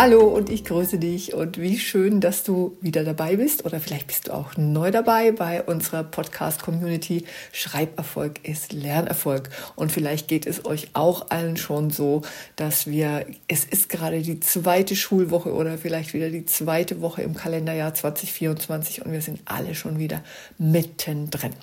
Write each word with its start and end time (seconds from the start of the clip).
Hallo 0.00 0.28
und 0.28 0.48
ich 0.48 0.64
grüße 0.64 1.00
dich 1.00 1.34
und 1.34 1.58
wie 1.60 1.76
schön, 1.76 2.20
dass 2.20 2.44
du 2.44 2.76
wieder 2.80 3.02
dabei 3.02 3.34
bist 3.34 3.64
oder 3.64 3.80
vielleicht 3.80 4.06
bist 4.06 4.28
du 4.28 4.32
auch 4.32 4.56
neu 4.56 4.92
dabei 4.92 5.32
bei 5.32 5.60
unserer 5.60 6.04
Podcast-Community 6.04 7.24
Schreiberfolg 7.50 8.48
ist 8.48 8.72
Lernerfolg 8.72 9.50
und 9.74 9.90
vielleicht 9.90 10.28
geht 10.28 10.46
es 10.46 10.64
euch 10.64 10.90
auch 10.92 11.30
allen 11.30 11.56
schon 11.56 11.90
so, 11.90 12.22
dass 12.54 12.86
wir, 12.86 13.26
es 13.48 13.64
ist 13.64 13.88
gerade 13.88 14.22
die 14.22 14.38
zweite 14.38 14.94
Schulwoche 14.94 15.52
oder 15.52 15.76
vielleicht 15.78 16.14
wieder 16.14 16.30
die 16.30 16.44
zweite 16.44 17.00
Woche 17.00 17.22
im 17.22 17.34
Kalenderjahr 17.34 17.92
2024 17.92 19.04
und 19.04 19.10
wir 19.10 19.20
sind 19.20 19.40
alle 19.46 19.74
schon 19.74 19.98
wieder 19.98 20.22
mittendrin. 20.58 21.54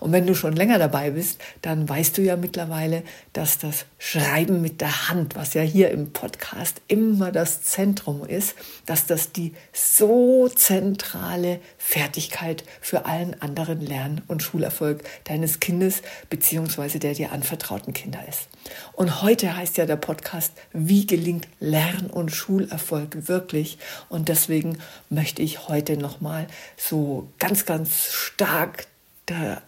Und 0.00 0.12
wenn 0.12 0.26
du 0.26 0.34
schon 0.34 0.54
länger 0.54 0.78
dabei 0.78 1.10
bist, 1.10 1.40
dann 1.62 1.88
weißt 1.88 2.18
du 2.18 2.22
ja 2.22 2.36
mittlerweile, 2.36 3.02
dass 3.32 3.58
das 3.58 3.86
Schreiben 3.98 4.60
mit 4.60 4.80
der 4.80 5.08
Hand, 5.08 5.36
was 5.36 5.54
ja 5.54 5.62
hier 5.62 5.90
im 5.90 6.12
Podcast 6.12 6.80
immer 6.88 7.32
das 7.32 7.62
Zentrum 7.78 8.24
ist, 8.26 8.56
dass 8.86 9.06
das 9.06 9.30
die 9.30 9.52
so 9.72 10.48
zentrale 10.48 11.60
Fertigkeit 11.78 12.64
für 12.80 13.06
allen 13.06 13.40
anderen 13.40 13.80
Lern- 13.80 14.22
und 14.26 14.42
Schulerfolg 14.42 15.04
deines 15.22 15.60
Kindes 15.60 16.02
bzw. 16.28 16.98
der 16.98 17.14
dir 17.14 17.30
anvertrauten 17.30 17.92
Kinder 17.92 18.18
ist. 18.28 18.48
Und 18.94 19.22
heute 19.22 19.56
heißt 19.56 19.76
ja 19.76 19.86
der 19.86 19.94
Podcast, 19.94 20.54
wie 20.72 21.06
gelingt 21.06 21.46
Lern- 21.60 22.10
und 22.10 22.30
Schulerfolg 22.30 23.28
wirklich? 23.28 23.78
Und 24.08 24.28
deswegen 24.28 24.78
möchte 25.08 25.40
ich 25.42 25.68
heute 25.68 25.96
nochmal 25.96 26.48
so 26.76 27.28
ganz, 27.38 27.64
ganz 27.64 28.12
stark 28.12 28.88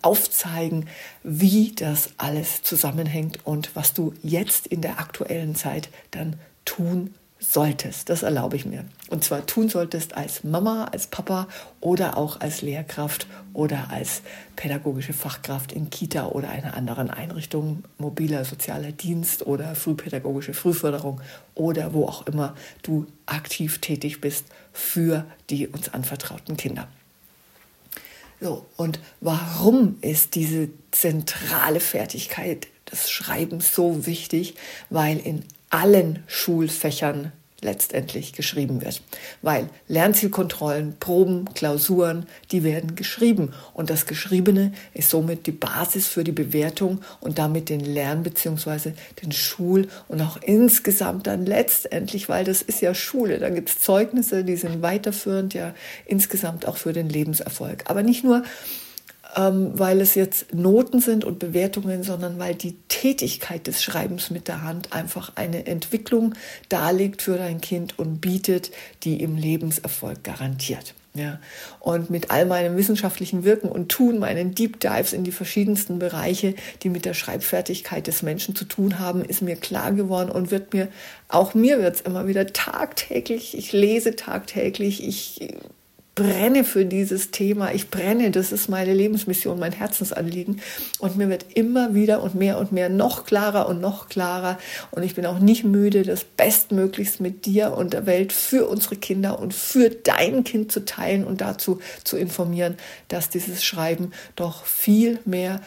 aufzeigen, 0.03 0.89
wie 1.23 1.73
das 1.77 2.11
alles 2.17 2.63
zusammenhängt 2.63 3.39
und 3.47 3.77
was 3.77 3.95
du 3.95 4.15
jetzt 4.23 4.67
in 4.67 4.81
der 4.81 4.99
aktuellen 4.99 5.55
Zeit 5.55 5.91
dann 6.11 6.41
tun 6.65 7.15
solltest. 7.41 8.11
Das 8.11 8.23
erlaube 8.23 8.57
ich 8.57 8.67
mir. 8.67 8.85
Und 9.09 9.25
zwar 9.25 9.47
tun 9.47 9.69
solltest 9.69 10.15
als 10.15 10.45
Mama, 10.45 10.85
als 10.93 11.07
Papa 11.07 11.49
oder 11.81 12.17
auch 12.17 12.41
als 12.41 12.61
Lehrkraft 12.61 13.27
oder 13.55 13.91
als 13.91 14.23
pädagogische 14.57 15.15
Fachkraft 15.15 15.73
in 15.73 15.89
Kita 15.89 16.27
oder 16.27 16.51
einer 16.51 16.75
anderen 16.75 17.11
Einrichtung, 17.11 17.83
mobiler 17.99 18.45
sozialer 18.45 18.93
Dienst 18.93 19.47
oder 19.47 19.75
frühpädagogische 19.75 20.53
Frühförderung 20.53 21.21
oder 21.55 21.95
wo 21.95 22.07
auch 22.07 22.27
immer 22.27 22.55
du 22.83 23.07
aktiv 23.27 23.79
tätig 23.81 24.21
bist 24.21 24.45
für 24.73 25.25
die 25.49 25.67
uns 25.67 25.89
anvertrauten 25.89 26.57
Kinder. 26.59 26.89
So, 28.41 28.67
und 28.77 29.01
warum 29.21 29.99
ist 30.01 30.35
diese 30.35 30.69
zentrale 30.91 31.81
Fertigkeit 31.81 32.69
des 32.91 33.11
Schreibens 33.11 33.75
so 33.75 34.07
wichtig? 34.07 34.55
Weil 34.89 35.19
in 35.19 35.45
allen 35.71 36.23
Schulfächern 36.27 37.33
letztendlich 37.63 38.33
geschrieben 38.33 38.83
wird. 38.83 39.03
Weil 39.43 39.69
Lernzielkontrollen, 39.89 40.97
Proben, 40.99 41.47
Klausuren, 41.55 42.27
die 42.51 42.65
werden 42.65 42.97
geschrieben. 42.97 43.53
Und 43.75 43.91
das 43.91 44.07
Geschriebene 44.07 44.73
ist 44.95 45.11
somit 45.11 45.47
die 45.47 45.53
Basis 45.53 46.07
für 46.07 46.25
die 46.25 46.33
Bewertung 46.33 47.01
und 47.21 47.39
damit 47.39 47.69
den 47.69 47.81
Lern- 47.81 48.23
bzw. 48.23 48.93
den 49.23 49.33
Schul- 49.33 49.89
und 50.09 50.21
auch 50.23 50.39
insgesamt 50.43 51.27
dann 51.27 51.47
letztendlich, 51.47 52.29
weil 52.29 52.45
das 52.45 52.63
ist 52.63 52.81
ja 52.81 52.95
Schule, 52.95 53.39
da 53.39 53.51
gibt 53.51 53.69
es 53.69 53.79
Zeugnisse, 53.81 54.45
die 54.45 54.57
sind 54.57 54.83
weiterführend, 54.83 55.55
ja 55.55 55.75
insgesamt 56.07 56.67
auch 56.67 56.77
für 56.77 56.93
den 56.93 57.09
Lebenserfolg. 57.09 57.85
Aber 57.87 58.03
nicht 58.03 58.25
nur 58.25 58.43
ähm, 59.37 59.73
weil 59.79 60.01
es 60.01 60.15
jetzt 60.15 60.55
Noten 60.55 61.01
sind 61.01 61.25
und 61.25 61.39
Bewertungen, 61.39 62.03
sondern 62.03 62.39
weil 62.39 62.55
die 62.55 62.77
Tätigkeit 62.89 63.67
des 63.67 63.83
Schreibens 63.83 64.31
mit 64.31 64.49
der 64.49 64.63
Hand 64.63 64.93
einfach 64.93 65.33
eine 65.37 65.67
Entwicklung 65.67 66.35
darlegt 66.69 67.23
für 67.23 67.37
dein 67.37 67.61
Kind 67.61 67.99
und 67.99 68.21
bietet, 68.21 68.71
die 69.03 69.23
im 69.23 69.37
Lebenserfolg 69.37 70.25
garantiert. 70.25 70.95
Ja, 71.13 71.41
und 71.81 72.09
mit 72.09 72.31
all 72.31 72.47
meinem 72.47 72.77
wissenschaftlichen 72.77 73.43
Wirken 73.43 73.69
und 73.69 73.89
Tun, 73.89 74.21
meinen 74.21 74.55
Deep 74.55 74.79
Dives 74.79 75.13
in 75.13 75.25
die 75.25 75.33
verschiedensten 75.33 75.99
Bereiche, 75.99 76.55
die 76.85 76.89
mit 76.89 77.05
der 77.05 77.15
Schreibfertigkeit 77.15 78.07
des 78.07 78.23
Menschen 78.23 78.55
zu 78.55 78.65
tun 78.65 79.01
haben, 79.01 79.25
ist 79.25 79.43
mir 79.43 79.57
klar 79.57 79.91
geworden 79.91 80.31
und 80.31 80.53
wird 80.53 80.73
mir, 80.73 80.87
auch 81.27 81.53
mir 81.53 81.83
wird 81.83 81.97
es 81.97 82.01
immer 82.03 82.29
wieder 82.29 82.47
tagtäglich, 82.53 83.59
ich 83.59 83.73
lese 83.73 84.15
tagtäglich, 84.15 85.05
ich 85.05 85.49
brenne 86.15 86.65
für 86.65 86.85
dieses 86.85 87.31
Thema. 87.31 87.73
Ich 87.73 87.91
brenne, 87.91 88.31
das 88.31 88.53
ist 88.53 88.69
meine 88.69 88.93
Lebensmission, 88.93 89.59
mein 89.59 89.73
Herzensanliegen. 89.73 90.61
Und 90.99 91.17
mir 91.17 91.29
wird 91.29 91.47
immer 91.55 91.95
wieder 91.95 92.23
und 92.23 92.35
mehr 92.35 92.59
und 92.59 92.73
mehr 92.73 92.89
noch 92.89 93.25
klarer 93.25 93.69
und 93.69 93.81
noch 93.81 94.09
klarer. 94.09 94.59
Und 94.91 95.03
ich 95.03 95.15
bin 95.15 95.25
auch 95.27 95.39
nicht 95.39 95.65
müde, 95.65 96.03
das 96.03 96.25
Bestmöglichst 96.25 97.21
mit 97.21 97.47
dir 97.47 97.73
und 97.73 97.93
der 97.93 98.07
Welt 98.07 98.33
für 98.33 98.69
unsere 98.69 98.97
Kinder 98.97 99.39
und 99.39 99.55
für 99.55 99.91
dein 99.91 100.45
Kind 100.45 100.73
zu 100.73 100.85
teilen 100.85 101.25
und 101.25 101.41
dazu 101.41 101.81
zu 102.05 102.17
informieren, 102.17 102.77
dass 103.09 103.31
dieses 103.31 103.65
Schreiben 103.65 104.13
doch 104.37 104.65
viel 104.65 105.21
mehr 105.25 105.61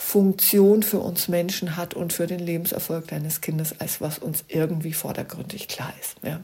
Funktion 0.00 0.82
für 0.82 0.98
uns 0.98 1.28
Menschen 1.28 1.76
hat 1.76 1.92
und 1.92 2.14
für 2.14 2.26
den 2.26 2.40
Lebenserfolg 2.40 3.08
deines 3.08 3.42
Kindes, 3.42 3.78
als 3.80 4.00
was 4.00 4.18
uns 4.18 4.44
irgendwie 4.48 4.94
vordergründig 4.94 5.68
klar 5.68 5.92
ist. 6.00 6.16
Ja. 6.22 6.40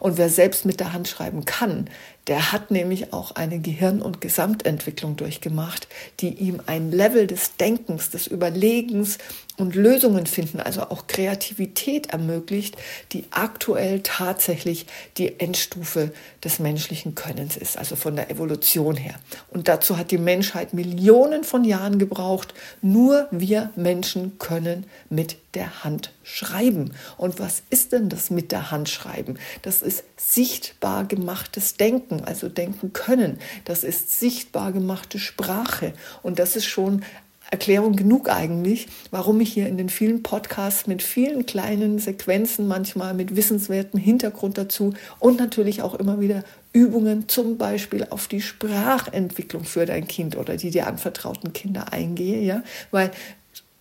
Und 0.00 0.18
wer 0.18 0.28
selbst 0.28 0.64
mit 0.64 0.80
der 0.80 0.92
Hand 0.92 1.08
schreiben 1.08 1.44
kann, 1.44 1.88
der 2.28 2.52
hat 2.52 2.70
nämlich 2.70 3.14
auch 3.14 3.32
eine 3.32 3.58
Gehirn- 3.58 4.02
und 4.02 4.20
Gesamtentwicklung 4.20 5.16
durchgemacht, 5.16 5.88
die 6.20 6.34
ihm 6.34 6.60
ein 6.66 6.92
Level 6.92 7.26
des 7.26 7.56
Denkens, 7.56 8.10
des 8.10 8.26
Überlegens 8.26 9.16
und 9.56 9.74
Lösungen 9.74 10.26
finden, 10.26 10.60
also 10.60 10.82
auch 10.82 11.06
Kreativität 11.06 12.10
ermöglicht, 12.10 12.76
die 13.12 13.24
aktuell 13.30 14.00
tatsächlich 14.02 14.86
die 15.16 15.40
Endstufe 15.40 16.12
des 16.44 16.58
menschlichen 16.58 17.14
Könnens 17.14 17.56
ist, 17.56 17.78
also 17.78 17.96
von 17.96 18.14
der 18.14 18.30
Evolution 18.30 18.96
her. 18.96 19.14
Und 19.50 19.66
dazu 19.66 19.96
hat 19.96 20.10
die 20.10 20.18
Menschheit 20.18 20.74
Millionen 20.74 21.44
von 21.44 21.64
Jahren 21.64 21.98
gebraucht. 21.98 22.52
Nur 22.82 23.26
wir 23.30 23.70
Menschen 23.74 24.38
können 24.38 24.84
mit 25.08 25.38
der 25.54 25.82
Hand 25.82 26.12
schreiben. 26.22 26.92
Und 27.16 27.40
was 27.40 27.62
ist 27.70 27.92
denn 27.92 28.10
das 28.10 28.30
mit 28.30 28.52
der 28.52 28.70
Hand 28.70 28.88
schreiben? 28.88 29.38
Das 29.62 29.82
ist 29.82 30.04
sichtbar 30.16 31.04
gemachtes 31.04 31.76
Denken, 31.76 32.24
also 32.24 32.48
denken 32.48 32.92
können. 32.92 33.38
Das 33.64 33.84
ist 33.84 34.18
sichtbar 34.18 34.72
gemachte 34.72 35.18
Sprache. 35.18 35.92
Und 36.22 36.38
das 36.38 36.56
ist 36.56 36.66
schon 36.66 37.02
Erklärung 37.50 37.96
genug 37.96 38.28
eigentlich, 38.28 38.88
warum 39.10 39.40
ich 39.40 39.52
hier 39.54 39.68
in 39.68 39.78
den 39.78 39.88
vielen 39.88 40.22
Podcasts 40.22 40.86
mit 40.86 41.02
vielen 41.02 41.46
kleinen 41.46 41.98
Sequenzen, 41.98 42.68
manchmal 42.68 43.14
mit 43.14 43.36
wissenswertem 43.36 43.98
Hintergrund 43.98 44.58
dazu 44.58 44.92
und 45.18 45.38
natürlich 45.38 45.80
auch 45.80 45.94
immer 45.94 46.20
wieder 46.20 46.44
Übungen 46.74 47.26
zum 47.26 47.56
Beispiel 47.56 48.06
auf 48.10 48.28
die 48.28 48.42
Sprachentwicklung 48.42 49.64
für 49.64 49.86
dein 49.86 50.06
Kind 50.06 50.36
oder 50.36 50.58
die 50.58 50.70
dir 50.70 50.86
anvertrauten 50.86 51.54
Kinder 51.54 51.90
eingehe, 51.90 52.42
ja, 52.42 52.62
weil 52.90 53.10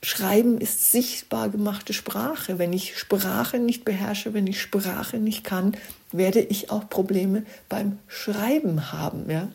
Schreiben 0.03 0.59
ist 0.59 0.91
sichtbar 0.91 1.49
gemachte 1.49 1.93
Sprache. 1.93 2.59
Wenn 2.59 2.71
ich 2.71 2.97
Sprache 2.97 3.57
nicht 3.57 3.83
beherrsche, 3.83 4.33
wenn 4.33 4.47
ich 4.47 4.61
Sprache 4.61 5.17
nicht 5.17 5.43
kann, 5.43 5.75
werde 6.11 6.39
ich 6.39 6.69
auch 6.69 6.87
Probleme 6.87 7.43
beim 7.67 7.97
Schreiben 8.07 8.91
haben. 8.91 9.29
Ja? 9.29 9.49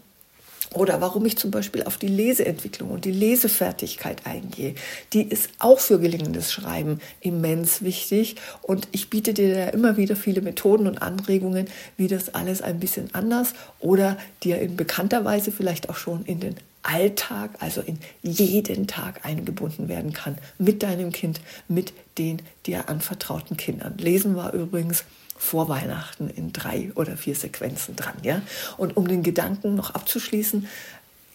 Oder 0.75 1.01
warum 1.01 1.27
ich 1.27 1.37
zum 1.37 1.51
Beispiel 1.51 1.83
auf 1.85 1.97
die 1.97 2.09
Leseentwicklung 2.09 2.91
und 2.91 3.05
die 3.05 3.13
Lesefertigkeit 3.13 4.27
eingehe. 4.27 4.75
Die 5.13 5.23
ist 5.23 5.51
auch 5.59 5.79
für 5.79 6.01
gelingendes 6.01 6.53
Schreiben 6.53 6.99
immens 7.21 7.83
wichtig. 7.83 8.37
Und 8.63 8.89
ich 8.91 9.11
biete 9.11 9.35
dir 9.35 9.55
da 9.55 9.69
immer 9.69 9.97
wieder 9.97 10.17
viele 10.17 10.41
Methoden 10.41 10.87
und 10.87 11.03
Anregungen, 11.03 11.69
wie 11.97 12.09
das 12.09 12.35
alles 12.35 12.63
ein 12.63 12.81
bisschen 12.81 13.15
anders 13.15 13.53
oder 13.81 14.17
dir 14.43 14.61
in 14.61 14.77
bekannter 14.77 15.25
Weise 15.25 15.53
vielleicht 15.53 15.91
auch 15.91 15.97
schon 15.97 16.25
in 16.25 16.41
den 16.41 16.57
Alltag, 16.83 17.51
also 17.61 17.81
in 17.81 17.99
jeden 18.23 18.87
Tag 18.87 19.25
eingebunden 19.25 19.89
werden 19.89 20.13
kann 20.13 20.37
mit 20.59 20.83
deinem 20.83 21.13
Kind, 21.13 21.41
mit 21.69 21.93
den 22.19 22.43
dir 22.67 22.89
anvertrauten 22.89 23.57
Kindern. 23.57 23.97
Lesen 23.99 24.37
war 24.37 24.53
übrigens 24.53 25.05
vor 25.37 25.69
Weihnachten 25.69 26.31
in 26.31 26.53
drei 26.53 26.93
oder 26.95 27.17
vier 27.17 27.35
Sequenzen 27.35 27.97
dran, 27.97 28.15
ja. 28.23 28.43
Und 28.77 28.97
um 28.97 29.09
den 29.09 29.23
Gedanken 29.23 29.75
noch 29.75 29.95
abzuschließen, 29.95 30.69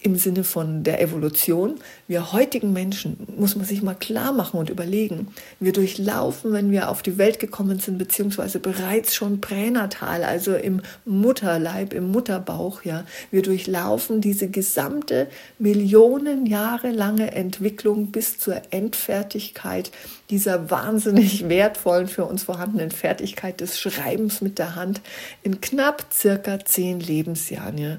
im 0.02 0.16
Sinne 0.16 0.44
von 0.44 0.84
der 0.84 1.02
Evolution. 1.02 1.76
Wir 2.08 2.32
heutigen 2.32 2.72
Menschen, 2.72 3.18
muss 3.36 3.56
man 3.56 3.66
sich 3.66 3.82
mal 3.82 3.96
klar 3.96 4.32
machen 4.32 4.60
und 4.60 4.70
überlegen, 4.70 5.30
wir 5.60 5.74
durchlaufen, 5.74 6.54
wenn 6.54 6.72
wir 6.72 6.90
auf 6.90 7.02
die 7.02 7.18
Welt 7.18 7.40
gekommen 7.40 7.80
sind, 7.80 7.98
beziehungsweise 7.98 8.60
bereits 8.60 9.16
schon 9.16 9.42
pränatal, 9.42 10.24
also 10.24 10.54
im 10.54 10.82
Mutterleib, 11.06 11.94
im 11.94 12.12
Mutterbauch, 12.12 12.84
ja, 12.84 13.06
wir 13.32 13.42
durchlaufen 13.42 14.22
diese 14.22 14.50
gesamte 14.50 15.28
Millionen 15.58 16.46
Jahre 16.46 16.92
lange 16.92 17.32
Entwicklung 17.32 18.12
bis 18.12 18.38
zur 18.38 18.62
Endfertigkeit 18.70 19.92
dieser 20.30 20.70
wahnsinnig 20.70 21.50
wertvollen 21.50 22.08
für 22.08 22.26
uns 22.26 22.44
vorhandenen 22.44 22.92
Fertigkeit 22.92 23.62
des 23.62 23.80
Schreibens 23.80 24.42
mit 24.42 24.60
der 24.60 24.76
Hand 24.76 25.02
in 25.42 25.60
knapp 25.60 26.06
circa 26.14 26.64
zehn 26.64 27.00
Lebensjahren. 27.00 27.78
Ja. 27.78 27.98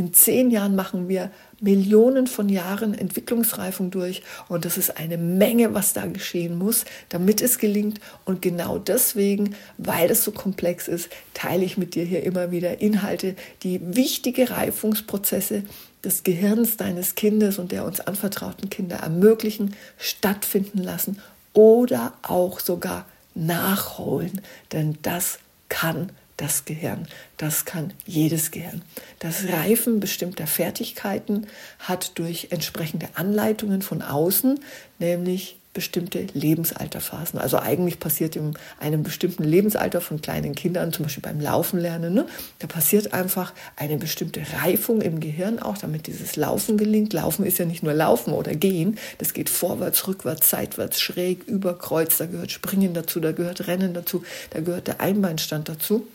In 0.00 0.14
zehn 0.14 0.50
Jahren 0.50 0.76
machen 0.76 1.10
wir 1.10 1.30
Millionen 1.60 2.26
von 2.26 2.48
Jahren 2.48 2.94
Entwicklungsreifung 2.94 3.90
durch 3.90 4.22
und 4.48 4.64
das 4.64 4.78
ist 4.78 4.96
eine 4.96 5.18
Menge, 5.18 5.74
was 5.74 5.92
da 5.92 6.06
geschehen 6.06 6.56
muss, 6.56 6.86
damit 7.10 7.42
es 7.42 7.58
gelingt. 7.58 8.00
Und 8.24 8.40
genau 8.40 8.78
deswegen, 8.78 9.54
weil 9.76 10.10
es 10.10 10.24
so 10.24 10.32
komplex 10.32 10.88
ist, 10.88 11.10
teile 11.34 11.66
ich 11.66 11.76
mit 11.76 11.94
dir 11.94 12.04
hier 12.04 12.22
immer 12.22 12.50
wieder 12.50 12.80
Inhalte, 12.80 13.36
die 13.62 13.94
wichtige 13.94 14.48
Reifungsprozesse 14.48 15.64
des 16.02 16.22
Gehirns 16.22 16.78
deines 16.78 17.14
Kindes 17.14 17.58
und 17.58 17.70
der 17.70 17.84
uns 17.84 18.00
anvertrauten 18.00 18.70
Kinder 18.70 18.96
ermöglichen, 18.96 19.76
stattfinden 19.98 20.78
lassen 20.78 21.18
oder 21.52 22.14
auch 22.22 22.58
sogar 22.58 23.04
nachholen, 23.34 24.40
denn 24.72 24.96
das 25.02 25.40
kann 25.68 26.10
das 26.40 26.64
Gehirn. 26.64 27.06
Das 27.36 27.64
kann 27.64 27.92
jedes 28.06 28.50
Gehirn. 28.50 28.82
Das 29.18 29.48
Reifen 29.48 30.00
bestimmter 30.00 30.46
Fertigkeiten 30.46 31.46
hat 31.78 32.18
durch 32.18 32.48
entsprechende 32.50 33.08
Anleitungen 33.14 33.82
von 33.82 34.02
außen, 34.02 34.58
nämlich 34.98 35.56
bestimmte 35.72 36.26
Lebensalterphasen. 36.34 37.38
Also 37.38 37.58
eigentlich 37.58 38.00
passiert 38.00 38.34
in 38.34 38.54
einem 38.80 39.02
bestimmten 39.02 39.44
Lebensalter 39.44 40.00
von 40.00 40.20
kleinen 40.20 40.54
Kindern, 40.54 40.92
zum 40.92 41.04
Beispiel 41.04 41.22
beim 41.22 41.40
Laufen 41.40 41.78
lernen, 41.78 42.14
ne, 42.14 42.26
da 42.58 42.66
passiert 42.66 43.12
einfach 43.12 43.52
eine 43.76 43.96
bestimmte 43.96 44.40
Reifung 44.60 45.00
im 45.00 45.20
Gehirn 45.20 45.60
auch, 45.60 45.78
damit 45.78 46.08
dieses 46.08 46.34
Laufen 46.34 46.76
gelingt. 46.76 47.12
Laufen 47.12 47.46
ist 47.46 47.58
ja 47.58 47.66
nicht 47.66 47.84
nur 47.84 47.94
Laufen 47.94 48.32
oder 48.32 48.54
Gehen, 48.54 48.98
das 49.18 49.32
geht 49.32 49.48
vorwärts, 49.48 50.08
rückwärts, 50.08 50.50
seitwärts, 50.50 51.00
schräg, 51.00 51.44
über 51.44 51.78
Kreuz, 51.78 52.16
da 52.16 52.26
gehört 52.26 52.50
Springen 52.50 52.92
dazu, 52.92 53.20
da 53.20 53.30
gehört 53.30 53.68
Rennen 53.68 53.94
dazu, 53.94 54.24
da 54.50 54.60
gehört 54.60 54.88
der 54.88 55.00
Einbeinstand 55.00 55.68
dazu. 55.68 56.06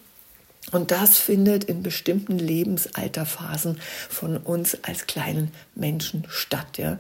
Und 0.72 0.92
das 0.92 1.18
findet 1.18 1.64
in 1.66 1.84
bestimmten 1.84 2.40
Lebensalterphasen 2.40 3.80
von 4.10 4.38
uns 4.38 4.78
als 4.84 5.06
kleinen 5.06 5.52
Menschen 5.76 6.26
statt. 6.28 6.78
Ja. 6.78 6.98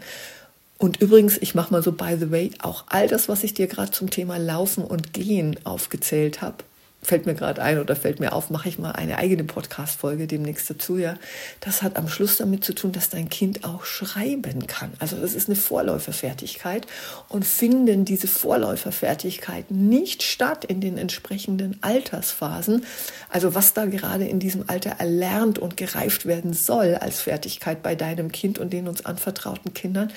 Und 0.77 1.01
übrigens, 1.01 1.37
ich 1.37 1.55
mache 1.55 1.71
mal 1.71 1.81
so 1.81 1.91
by 1.91 2.15
the 2.19 2.31
way, 2.31 2.51
auch 2.59 2.85
all 2.87 3.07
das, 3.07 3.27
was 3.27 3.43
ich 3.43 3.53
dir 3.53 3.67
gerade 3.67 3.91
zum 3.91 4.09
Thema 4.09 4.37
Laufen 4.37 4.83
und 4.83 5.13
Gehen 5.13 5.57
aufgezählt 5.63 6.41
habe, 6.41 6.63
fällt 7.05 7.25
mir 7.25 7.35
gerade 7.35 7.61
ein 7.61 7.79
oder 7.79 7.95
fällt 7.95 8.19
mir 8.19 8.33
auf, 8.33 8.49
mache 8.49 8.69
ich 8.69 8.79
mal 8.79 8.91
eine 8.91 9.17
eigene 9.17 9.43
Podcast-Folge 9.43 10.27
demnächst 10.27 10.69
dazu, 10.69 10.97
ja. 10.97 11.15
Das 11.59 11.81
hat 11.81 11.97
am 11.97 12.07
Schluss 12.07 12.37
damit 12.37 12.63
zu 12.63 12.73
tun, 12.73 12.91
dass 12.91 13.09
dein 13.09 13.29
Kind 13.29 13.63
auch 13.63 13.85
schreiben 13.85 14.67
kann. 14.67 14.93
Also 14.99 15.15
das 15.15 15.33
ist 15.33 15.47
eine 15.47 15.55
Vorläuferfertigkeit 15.55 16.87
und 17.29 17.45
finden 17.45 18.05
diese 18.05 18.27
Vorläuferfertigkeiten 18.27 19.89
nicht 19.89 20.23
statt 20.23 20.65
in 20.65 20.81
den 20.81 20.97
entsprechenden 20.97 21.77
Altersphasen. 21.81 22.85
Also 23.29 23.55
was 23.55 23.73
da 23.73 23.85
gerade 23.85 24.25
in 24.25 24.39
diesem 24.39 24.65
Alter 24.67 24.91
erlernt 24.99 25.59
und 25.59 25.77
gereift 25.77 26.25
werden 26.25 26.53
soll 26.53 26.95
als 26.95 27.21
Fertigkeit 27.21 27.83
bei 27.83 27.95
deinem 27.95 28.31
Kind 28.31 28.59
und 28.59 28.73
den 28.73 28.87
uns 28.87 29.05
anvertrauten 29.05 29.73
Kindern, 29.73 30.11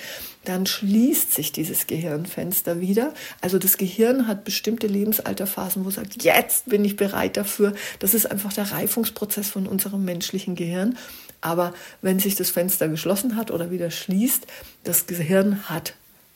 dann 0.45 0.67
schließt 0.67 1.35
sich 1.35 1.53
dieses 1.53 1.87
Gehirnfenster 1.87 2.81
wieder. 2.81 3.13
Also 3.41 3.59
das 3.59 3.77
Gehirn 3.77 4.27
hat 4.27 4.45
bestimmte 4.45 4.87
Lebensalterphasen, 4.87 5.85
wo 5.85 5.89
es 5.89 5.97
sagt, 5.97 6.23
jetzt 6.23 6.69
bin 6.69 6.85
ich 6.85 6.97
bereit 6.97 7.37
dafür. 7.37 7.75
Das 7.99 8.15
ist 8.15 8.31
einfach 8.31 8.53
der 8.53 8.71
Reifungsprozess 8.71 9.51
von 9.51 9.67
unserem 9.67 10.05
menschlichen 10.05 10.55
Gehirn. 10.55 10.97
Aber 11.41 11.73
wenn 12.03 12.19
sich 12.19 12.35
das 12.35 12.51
Fenster 12.51 12.89
geschlossen 12.89 13.37
hat 13.37 13.51
oder 13.51 13.71
wieder 13.71 13.91
schließt, 13.91 14.47
das 14.85 15.07
Gehirn 15.07 15.69
hat 15.69 15.95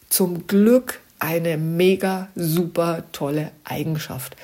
zum 0.09 0.47
Glück 0.47 1.01
eine 1.23 1.57
mega 1.57 2.29
super 2.35 3.05
tolle 3.13 3.53
Eigenschaft. 3.63 4.35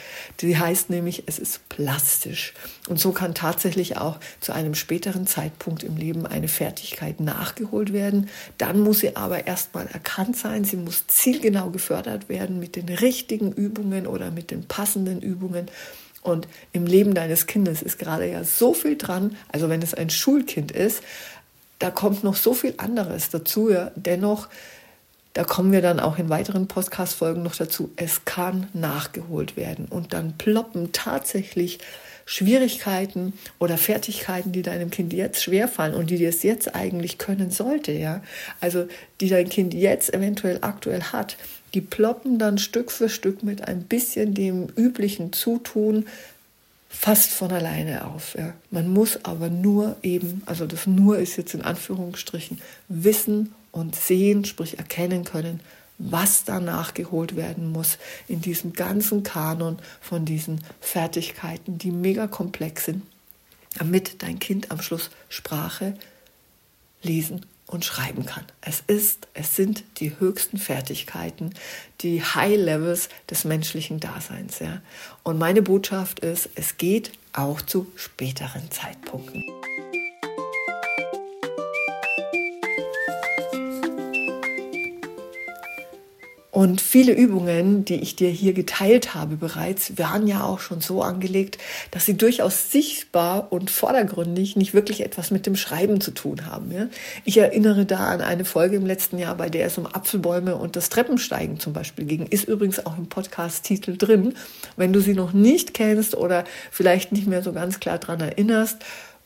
Die 0.41 0.57
heißt 0.57 0.91
nämlich, 0.91 1.25
es 1.27 1.41
ist 1.41 1.69
plastisch. 1.69 2.55
Und 2.89 3.01
so 3.01 3.11
kann 3.11 3.35
tatsächlich 3.35 3.97
auch 3.97 4.19
zu 4.41 4.53
einem 4.53 4.77
späteren 4.77 5.27
Zeitpunkt 5.27 5.83
im 5.83 5.97
Leben 5.97 6.25
eine 6.25 6.47
Fertigkeit 6.47 7.19
nachgeholt 7.19 7.93
werden. 7.93 8.29
Dann 8.59 8.79
muss 8.79 9.01
sie 9.01 9.17
aber 9.17 9.49
erstmal 9.49 9.89
erkannt 9.89 10.37
sein. 10.37 10.63
Sie 10.63 10.77
muss 10.77 11.09
zielgenau 11.09 11.71
gefördert 11.71 12.29
werden 12.29 12.61
mit 12.61 12.77
den 12.77 12.89
richtigen 12.89 13.51
Übungen 13.51 14.07
oder 14.07 14.31
mit 14.31 14.53
den 14.53 14.69
passenden 14.69 15.21
Übungen. 15.21 15.67
Und 16.23 16.47
im 16.73 16.87
Leben 16.87 17.13
deines 17.13 17.47
Kindes 17.47 17.83
ist 17.83 17.99
gerade 17.99 18.31
ja 18.31 18.45
so 18.45 18.73
viel 18.73 18.97
dran. 18.97 19.37
Also 19.49 19.69
wenn 19.69 19.83
es 19.83 19.95
ein 19.95 20.11
Schulkind 20.11 20.71
ist, 20.71 21.03
da 21.81 21.91
kommt 21.91 22.23
noch 22.23 22.37
so 22.37 22.55
viel 22.55 22.75
anderes 22.77 23.31
dazu. 23.31 23.69
Ja. 23.69 23.91
Dennoch 23.97 24.49
da 25.35 25.45
kommen 25.45 25.73
wir 25.73 25.83
dann 25.83 26.01
auch 26.01 26.19
in 26.19 26.29
weiteren 26.29 26.67
Podcast-Folgen 26.67 27.43
noch 27.43 27.55
dazu. 27.55 27.91
Es 27.97 28.25
kann 28.25 28.69
nachgeholt 28.73 29.57
werden 29.57 29.87
und 29.89 30.13
dann 30.13 30.37
ploppen 30.37 30.93
tatsächlich 30.93 31.79
Schwierigkeiten 32.25 33.33
oder 33.59 33.79
Fertigkeiten, 33.79 34.53
die 34.53 34.61
deinem 34.61 34.91
Kind 34.91 35.15
jetzt 35.15 35.43
schwerfallen 35.43 35.95
und 35.95 36.11
die 36.11 36.23
es 36.25 36.43
jetzt 36.43 36.75
eigentlich 36.75 37.17
können 37.17 37.51
sollte, 37.51 37.93
ja. 37.93 38.23
Also, 38.61 38.87
die 39.21 39.31
dein 39.31 39.49
Kind 39.49 39.73
jetzt 39.73 40.13
eventuell 40.13 40.59
aktuell 40.61 41.05
hat, 41.05 41.39
die 41.73 41.81
ploppen 41.81 42.39
dann 42.39 42.59
Stück 42.59 42.91
für 42.91 43.09
Stück 43.09 43.43
mit 43.43 43.67
ein 43.67 43.83
bisschen 43.85 44.35
dem 44.35 44.69
üblichen 44.77 45.33
Zutun 45.33 46.07
fast 46.91 47.31
von 47.31 47.51
alleine 47.51 48.07
auf. 48.07 48.35
Ja. 48.39 48.53
Man 48.71 48.89
muss 48.89 49.25
aber 49.25 49.49
nur 49.49 49.97
eben, 50.03 50.43
also 50.47 50.67
das 50.67 50.87
nur 50.87 51.19
ist 51.19 51.37
jetzt 51.37 51.55
in 51.55 51.63
Anführungsstrichen, 51.63 52.61
wissen 52.89 53.55
und 53.73 53.95
sehen, 53.95 54.45
sprich 54.45 54.79
erkennen 54.79 55.25
können, 55.25 55.61
was 55.99 56.45
da 56.45 56.61
nachgeholt 56.61 57.37
werden 57.37 57.73
muss 57.73 57.99
in 58.29 58.41
diesem 58.41 58.73
ganzen 58.73 59.25
Kanon 59.25 59.79
von 60.01 60.25
diesen 60.25 60.65
Fertigkeiten, 60.81 61.79
die 61.79 61.91
mega 61.91 62.29
komplex 62.29 62.85
sind, 62.85 63.03
damit 63.79 64.23
dein 64.23 64.39
Kind 64.39 64.71
am 64.71 64.81
Schluss 64.81 65.11
Sprache 65.29 65.95
lesen 67.03 67.45
und 67.67 67.85
schreiben 67.85 68.25
kann. 68.25 68.45
Es 68.61 68.83
ist, 68.87 69.29
es 69.35 69.55
sind 69.55 69.85
die 69.99 70.19
höchsten 70.19 70.57
Fertigkeiten, 70.57 71.53
die 72.01 72.23
High 72.23 72.57
Levels 72.57 73.09
des 73.29 73.45
menschlichen 73.45 74.01
Daseins. 74.01 74.59
Ja. 74.61 74.81
Und 75.23 75.39
meine 75.39 75.63
Botschaft 75.63 76.21
ist, 76.21 76.49
es 76.55 76.79
geht 76.79 77.13
auch 77.35 77.61
zu 77.61 77.87
späteren 77.95 78.71
Zeitpunkten. 78.71 79.45
Und 86.59 86.81
viele 86.81 87.13
Übungen, 87.13 87.85
die 87.85 88.01
ich 88.01 88.17
dir 88.17 88.31
hier 88.31 88.53
geteilt 88.53 89.15
habe 89.15 89.37
bereits, 89.37 89.97
waren 89.97 90.27
ja 90.27 90.43
auch 90.43 90.59
schon 90.59 90.81
so 90.81 91.05
angelegt, 91.05 91.57
dass 91.93 92.05
sie 92.05 92.17
durchaus 92.17 92.73
sichtbar 92.73 93.53
und 93.53 93.71
vordergründig 93.71 94.57
nicht 94.57 94.75
wirklich 94.75 95.05
etwas 95.05 95.31
mit 95.31 95.47
dem 95.47 95.55
Schreiben 95.55 96.01
zu 96.01 96.11
tun 96.11 96.47
haben. 96.47 96.91
Ich 97.25 97.39
erinnere 97.39 97.87
da 97.87 98.09
an 98.09 98.23
eine 98.23 98.45
Folge 98.45 98.75
im 98.75 98.87
letzten 98.87 99.19
Jahr, 99.19 99.37
bei 99.37 99.49
der 99.49 99.67
es 99.67 99.79
um 99.79 99.87
Apfelbäume 99.87 100.57
und 100.57 100.75
das 100.75 100.89
Treppensteigen 100.89 101.61
zum 101.61 101.75
Beispiel 101.75 102.07
ging. 102.07 102.27
Ist 102.27 102.49
übrigens 102.49 102.85
auch 102.85 102.99
im 102.99 103.09
Podcast-Titel 103.09 103.97
drin. 103.97 104.35
Wenn 104.77 104.93
du 104.93 104.99
sie 104.99 105.15
noch 105.15 105.33
nicht 105.33 105.75
kennst 105.75 106.17
oder 106.17 106.43
vielleicht 106.73 107.13
nicht 107.13 107.29
mehr 107.29 107.45
so 107.45 107.53
ganz 107.53 107.79
klar 107.79 107.99
daran 107.99 108.19
erinnerst, 108.19 108.79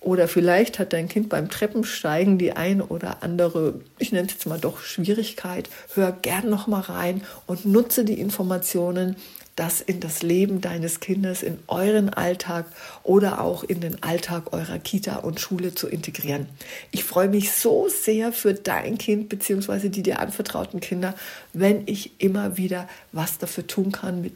oder 0.03 0.27
vielleicht 0.29 0.79
hat 0.79 0.93
dein 0.93 1.09
Kind 1.09 1.29
beim 1.29 1.49
Treppensteigen 1.49 2.39
die 2.39 2.53
ein 2.53 2.81
oder 2.81 3.23
andere, 3.23 3.81
ich 3.99 4.13
nenne 4.13 4.27
es 4.27 4.35
jetzt 4.35 4.47
mal 4.47 4.59
doch 4.59 4.81
Schwierigkeit. 4.81 5.71
Hör 5.95 6.13
gern 6.13 6.51
noch 6.51 6.67
mal 6.67 6.81
rein 6.81 7.23
und 7.47 7.65
nutze 7.65 8.05
die 8.05 8.21
Informationen, 8.21 9.17
das 9.55 9.81
in 9.81 10.01
das 10.01 10.23
Leben 10.23 10.61
deines 10.61 11.01
Kindes, 11.01 11.43
in 11.43 11.59
euren 11.69 12.09
Alltag 12.09 12.67
oder 13.03 13.41
auch 13.41 13.65
in 13.65 13.81
den 13.81 14.03
Alltag 14.03 14.53
eurer 14.53 14.79
Kita 14.79 15.17
und 15.17 15.41
Schule 15.41 15.75
zu 15.75 15.89
integrieren. 15.89 16.47
Ich 16.91 17.05
freue 17.05 17.29
mich 17.29 17.53
so 17.53 17.89
sehr 17.89 18.33
für 18.33 18.55
dein 18.55 18.99
Kind 18.99 19.29
bzw. 19.29 19.89
die 19.89 20.03
dir 20.03 20.21
anvertrauten 20.21 20.81
Kinder, 20.81 21.15
wenn 21.53 21.83
ich 21.87 22.13
immer 22.19 22.57
wieder 22.57 22.89
was 23.13 23.39
dafür 23.39 23.67
tun 23.67 23.93
kann, 23.93 24.23
mit 24.23 24.33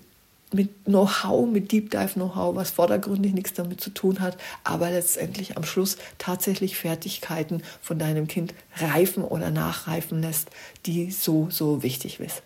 mit 0.52 0.84
Know-how, 0.84 1.48
mit 1.48 1.72
Deep 1.72 1.90
Dive 1.90 2.14
Know-how, 2.14 2.54
was 2.54 2.70
vordergründig 2.70 3.34
nichts 3.34 3.54
damit 3.54 3.80
zu 3.80 3.90
tun 3.90 4.20
hat, 4.20 4.36
aber 4.64 4.90
letztendlich 4.90 5.56
am 5.56 5.64
Schluss 5.64 5.96
tatsächlich 6.18 6.76
Fertigkeiten 6.76 7.62
von 7.82 7.98
deinem 7.98 8.28
Kind 8.28 8.54
reifen 8.76 9.24
oder 9.24 9.50
nachreifen 9.50 10.22
lässt, 10.22 10.50
die 10.86 11.10
so, 11.10 11.48
so 11.50 11.82
wichtig 11.82 12.20
ist. 12.20 12.42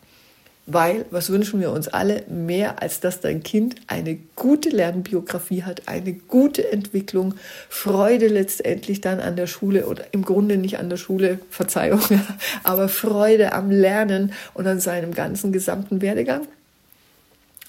Weil, 0.72 1.04
was 1.10 1.30
wünschen 1.30 1.60
wir 1.60 1.72
uns 1.72 1.88
alle? 1.88 2.22
Mehr 2.28 2.80
als 2.80 3.00
dass 3.00 3.20
dein 3.20 3.42
Kind 3.42 3.76
eine 3.88 4.16
gute 4.36 4.68
Lernbiografie 4.68 5.64
hat, 5.64 5.88
eine 5.88 6.12
gute 6.12 6.70
Entwicklung, 6.70 7.34
Freude 7.68 8.28
letztendlich 8.28 9.00
dann 9.00 9.18
an 9.18 9.34
der 9.34 9.48
Schule 9.48 9.86
oder 9.86 10.04
im 10.12 10.22
Grunde 10.22 10.58
nicht 10.58 10.78
an 10.78 10.88
der 10.88 10.96
Schule, 10.96 11.40
Verzeihung, 11.50 12.00
aber 12.62 12.88
Freude 12.88 13.52
am 13.52 13.70
Lernen 13.70 14.32
und 14.54 14.66
an 14.66 14.78
seinem 14.78 15.12
ganzen 15.12 15.50
gesamten 15.50 16.02
Werdegang. 16.02 16.46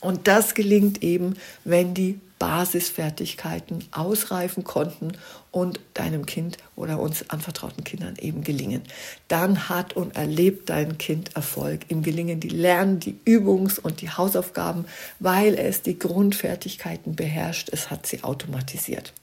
Und 0.02 0.28
das 0.28 0.56
gelingt 0.56 1.04
eben, 1.04 1.36
wenn 1.64 1.94
die 1.94 2.20
Basisfertigkeiten 2.42 3.84
ausreifen 3.92 4.64
konnten 4.64 5.12
und 5.52 5.80
deinem 5.94 6.26
Kind 6.26 6.58
oder 6.76 7.00
uns 7.00 7.30
anvertrauten 7.30 7.84
Kindern 7.84 8.16
eben 8.20 8.44
gelingen. 8.44 8.82
Dann 9.28 9.70
hat 9.70 9.94
und 9.96 10.16
erlebt 10.16 10.72
dein 10.72 10.98
Kind 10.98 11.36
Erfolg. 11.36 11.82
Im 11.90 12.02
Gelingen 12.02 12.40
die 12.40 12.50
Lernen, 12.50 13.00
die 13.00 13.20
Übungs- 13.26 13.80
und 13.80 14.02
die 14.02 14.10
Hausaufgaben, 14.10 14.86
weil 15.20 15.54
es 15.54 15.84
die 15.84 16.00
Grundfertigkeiten 16.00 17.16
beherrscht. 17.16 17.70
Es 17.72 17.92
hat 17.92 18.08
sie 18.08 18.24
automatisiert. 18.24 19.14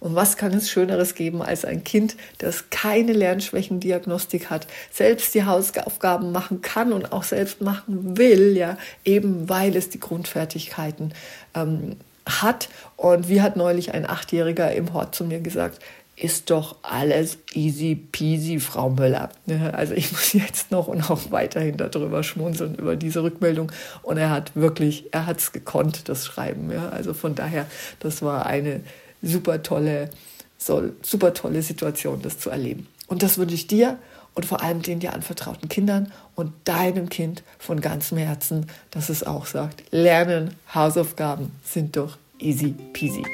Und 0.00 0.14
was 0.14 0.38
kann 0.38 0.54
es 0.54 0.70
Schöneres 0.70 1.14
geben 1.14 1.42
als 1.42 1.66
ein 1.66 1.84
Kind, 1.84 2.16
das 2.38 2.70
keine 2.70 3.12
Lernschwächendiagnostik 3.12 4.48
hat, 4.48 4.66
selbst 4.90 5.34
die 5.34 5.44
Hausaufgaben 5.44 6.32
machen 6.32 6.62
kann 6.62 6.94
und 6.94 7.12
auch 7.12 7.24
selbst 7.24 7.60
machen 7.60 8.16
will, 8.16 8.56
ja, 8.56 8.78
eben 9.04 9.50
weil 9.50 9.76
es 9.76 9.90
die 9.90 10.00
Grundfertigkeiten 10.00 11.12
ähm, 11.54 11.96
hat. 12.26 12.68
Und 12.96 13.28
wie 13.28 13.42
hat 13.42 13.56
neulich 13.56 13.94
ein 13.94 14.08
Achtjähriger 14.08 14.72
im 14.72 14.92
Hort 14.92 15.14
zu 15.14 15.24
mir 15.24 15.40
gesagt, 15.40 15.80
ist 16.14 16.50
doch 16.50 16.76
alles 16.82 17.38
easy 17.52 17.94
peasy, 17.94 18.60
Frau 18.60 18.90
Möller. 18.90 19.30
Also 19.72 19.94
ich 19.94 20.12
muss 20.12 20.32
jetzt 20.34 20.70
noch 20.70 20.86
und 20.86 21.10
auch 21.10 21.30
weiterhin 21.30 21.76
darüber 21.76 22.22
schmunzeln, 22.22 22.74
über 22.74 22.96
diese 22.96 23.22
Rückmeldung. 23.22 23.72
Und 24.02 24.18
er 24.18 24.30
hat 24.30 24.54
wirklich, 24.54 25.06
er 25.12 25.26
hat 25.26 25.38
es 25.38 25.52
gekonnt, 25.52 26.08
das 26.08 26.26
Schreiben. 26.26 26.70
Also 26.92 27.14
von 27.14 27.34
daher, 27.34 27.66
das 28.00 28.22
war 28.22 28.46
eine 28.46 28.82
super 29.22 29.62
tolle, 29.62 30.10
super 30.58 31.34
tolle 31.34 31.62
Situation, 31.62 32.20
das 32.22 32.38
zu 32.38 32.50
erleben. 32.50 32.86
Und 33.06 33.22
das 33.22 33.38
wünsche 33.38 33.54
ich 33.54 33.66
dir 33.66 33.98
und 34.34 34.46
vor 34.46 34.62
allem 34.62 34.82
den 34.82 35.00
dir 35.00 35.12
anvertrauten 35.12 35.68
Kindern 35.68 36.12
und 36.34 36.52
deinem 36.64 37.08
Kind 37.08 37.42
von 37.58 37.80
ganzem 37.80 38.18
Herzen, 38.18 38.66
dass 38.90 39.08
es 39.08 39.24
auch 39.24 39.46
sagt, 39.46 39.82
Lernen, 39.90 40.54
Hausaufgaben 40.74 41.52
sind 41.64 41.96
doch 41.96 42.16
easy 42.38 42.74
peasy. 42.92 43.24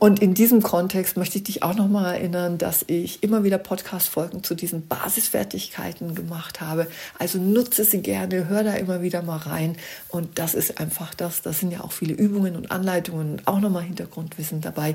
Und 0.00 0.22
in 0.22 0.32
diesem 0.32 0.62
Kontext 0.62 1.18
möchte 1.18 1.36
ich 1.36 1.44
dich 1.44 1.62
auch 1.62 1.74
noch 1.74 1.86
mal 1.86 2.14
erinnern, 2.14 2.56
dass 2.56 2.84
ich 2.86 3.22
immer 3.22 3.44
wieder 3.44 3.58
Podcast-Folgen 3.58 4.42
zu 4.42 4.54
diesen 4.54 4.88
Basisfertigkeiten 4.88 6.14
gemacht 6.14 6.62
habe. 6.62 6.86
Also 7.18 7.38
nutze 7.38 7.84
sie 7.84 8.00
gerne, 8.00 8.48
hör 8.48 8.64
da 8.64 8.72
immer 8.72 9.02
wieder 9.02 9.20
mal 9.20 9.36
rein. 9.36 9.76
Und 10.08 10.38
das 10.38 10.54
ist 10.54 10.80
einfach 10.80 11.14
das. 11.14 11.42
Das 11.42 11.60
sind 11.60 11.70
ja 11.70 11.82
auch 11.82 11.92
viele 11.92 12.14
Übungen 12.14 12.56
und 12.56 12.70
Anleitungen 12.70 13.32
und 13.32 13.46
auch 13.46 13.60
noch 13.60 13.68
mal 13.68 13.82
Hintergrundwissen 13.82 14.62
dabei, 14.62 14.94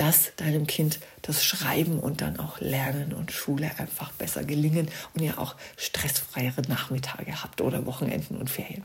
dass 0.00 0.34
deinem 0.36 0.66
Kind 0.66 0.98
das 1.20 1.44
Schreiben 1.44 2.00
und 2.00 2.22
dann 2.22 2.38
auch 2.38 2.58
Lernen 2.58 3.12
und 3.12 3.32
Schule 3.32 3.70
einfach 3.76 4.12
besser 4.12 4.44
gelingen 4.44 4.88
und 5.12 5.20
ihr 5.20 5.38
auch 5.38 5.56
stressfreiere 5.76 6.62
Nachmittage 6.68 7.42
habt 7.42 7.60
oder 7.60 7.84
Wochenenden 7.84 8.38
und 8.38 8.48
Ferien. 8.48 8.82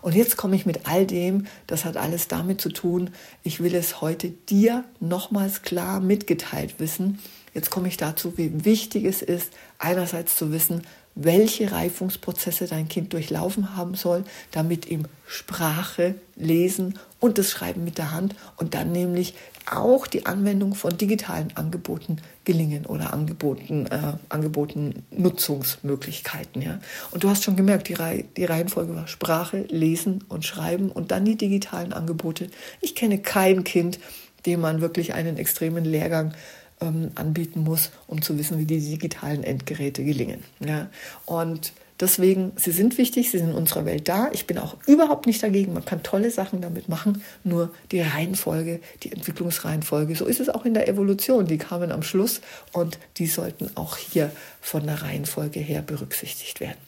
Und 0.00 0.14
jetzt 0.14 0.36
komme 0.36 0.54
ich 0.54 0.64
mit 0.64 0.86
all 0.86 1.06
dem, 1.06 1.48
das 1.66 1.84
hat 1.84 1.96
alles 1.96 2.28
damit 2.28 2.60
zu 2.60 2.68
tun, 2.68 3.10
ich 3.42 3.64
will 3.64 3.74
es 3.74 4.00
heute 4.00 4.30
dir 4.30 4.84
nochmals 5.00 5.62
klar 5.62 5.98
mitgeteilt 5.98 6.76
wissen. 6.78 7.18
Jetzt 7.52 7.70
komme 7.70 7.88
ich 7.88 7.96
dazu, 7.96 8.38
wie 8.38 8.64
wichtig 8.64 9.06
es 9.06 9.22
ist, 9.22 9.52
einerseits 9.80 10.36
zu 10.36 10.52
wissen, 10.52 10.82
welche 11.16 11.72
Reifungsprozesse 11.72 12.68
dein 12.68 12.88
Kind 12.88 13.12
durchlaufen 13.12 13.76
haben 13.76 13.96
soll, 13.96 14.22
damit 14.52 14.86
ihm 14.86 15.06
Sprache, 15.26 16.14
Lesen 16.36 16.98
und 17.24 17.38
das 17.38 17.50
Schreiben 17.50 17.84
mit 17.84 17.96
der 17.96 18.12
Hand 18.12 18.36
und 18.56 18.74
dann 18.74 18.92
nämlich 18.92 19.32
auch 19.64 20.06
die 20.06 20.26
Anwendung 20.26 20.74
von 20.74 20.98
digitalen 20.98 21.56
Angeboten 21.56 22.18
gelingen 22.44 22.84
oder 22.84 23.14
Angeboten, 23.14 23.86
äh, 23.86 24.12
Angeboten 24.28 25.04
Nutzungsmöglichkeiten. 25.10 26.60
Ja? 26.60 26.80
Und 27.12 27.24
du 27.24 27.30
hast 27.30 27.42
schon 27.42 27.56
gemerkt, 27.56 27.88
die, 27.88 27.94
Reihe, 27.94 28.24
die 28.36 28.44
Reihenfolge 28.44 28.94
war 28.94 29.08
Sprache, 29.08 29.64
Lesen 29.70 30.22
und 30.28 30.44
Schreiben 30.44 30.90
und 30.90 31.12
dann 31.12 31.24
die 31.24 31.36
digitalen 31.36 31.94
Angebote. 31.94 32.50
Ich 32.82 32.94
kenne 32.94 33.16
kein 33.16 33.64
Kind, 33.64 33.98
dem 34.44 34.60
man 34.60 34.82
wirklich 34.82 35.14
einen 35.14 35.38
extremen 35.38 35.86
Lehrgang 35.86 36.34
ähm, 36.82 37.12
anbieten 37.14 37.60
muss, 37.60 37.90
um 38.06 38.20
zu 38.20 38.38
wissen, 38.38 38.58
wie 38.58 38.66
die 38.66 38.80
digitalen 38.80 39.44
Endgeräte 39.44 40.04
gelingen. 40.04 40.44
Ja? 40.60 40.90
Und 41.24 41.72
Deswegen, 42.00 42.52
sie 42.56 42.72
sind 42.72 42.98
wichtig, 42.98 43.30
sie 43.30 43.38
sind 43.38 43.50
in 43.50 43.54
unserer 43.54 43.84
Welt 43.84 44.08
da. 44.08 44.28
Ich 44.32 44.46
bin 44.46 44.58
auch 44.58 44.76
überhaupt 44.86 45.26
nicht 45.26 45.42
dagegen. 45.42 45.74
Man 45.74 45.84
kann 45.84 46.02
tolle 46.02 46.30
Sachen 46.30 46.60
damit 46.60 46.88
machen. 46.88 47.22
Nur 47.44 47.72
die 47.92 48.00
Reihenfolge, 48.00 48.80
die 49.04 49.12
Entwicklungsreihenfolge, 49.12 50.16
so 50.16 50.26
ist 50.26 50.40
es 50.40 50.48
auch 50.48 50.64
in 50.64 50.74
der 50.74 50.88
Evolution. 50.88 51.46
Die 51.46 51.58
kamen 51.58 51.92
am 51.92 52.02
Schluss 52.02 52.40
und 52.72 52.98
die 53.18 53.26
sollten 53.26 53.70
auch 53.76 53.96
hier 53.96 54.32
von 54.60 54.86
der 54.86 55.02
Reihenfolge 55.02 55.60
her 55.60 55.82
berücksichtigt 55.82 56.58
werden. 56.58 56.78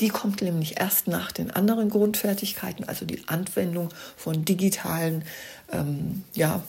Die 0.00 0.08
kommt 0.08 0.40
nämlich 0.40 0.80
erst 0.80 1.06
nach 1.06 1.30
den 1.30 1.50
anderen 1.50 1.90
Grundfertigkeiten, 1.90 2.88
also 2.88 3.04
die 3.04 3.28
Anwendung 3.28 3.90
von 4.16 4.46
digitalen 4.46 5.24
ähm, 5.72 6.24
ja, 6.32 6.62